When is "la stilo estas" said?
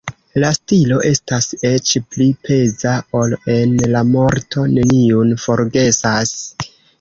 0.43-1.47